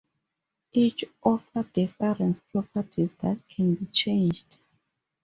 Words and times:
Each 0.71 1.05
offer 1.21 1.61
different 1.61 2.39
properties 2.51 3.11
that 3.21 3.37
can 3.47 3.75
be 3.75 3.85
changed. 3.85 4.57